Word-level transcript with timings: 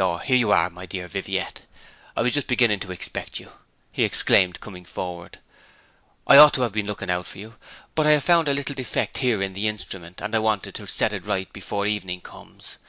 'O 0.00 0.16
here 0.16 0.34
you 0.36 0.50
are, 0.50 0.68
my 0.68 0.84
dear 0.84 1.06
Viviette! 1.06 1.62
I 2.16 2.22
was 2.22 2.34
just 2.34 2.48
beginning 2.48 2.80
to 2.80 2.90
expect 2.90 3.38
you,' 3.38 3.52
he 3.92 4.02
exclaimed, 4.02 4.58
coming 4.58 4.84
forward. 4.84 5.38
'I 6.26 6.38
ought 6.38 6.54
to 6.54 6.62
have 6.62 6.72
been 6.72 6.86
looking 6.88 7.08
out 7.08 7.26
for 7.28 7.38
you, 7.38 7.54
but 7.94 8.04
I 8.04 8.10
have 8.10 8.24
found 8.24 8.48
a 8.48 8.52
little 8.54 8.74
defect 8.74 9.18
here 9.18 9.40
in 9.40 9.52
the 9.54 9.68
instrument, 9.68 10.20
and 10.20 10.34
I 10.34 10.40
wanted 10.40 10.74
to 10.74 10.88
set 10.88 11.12
it 11.12 11.24
right 11.24 11.52
before 11.52 11.86
evening 11.86 12.20
comes 12.20 12.78
on. 12.82 12.86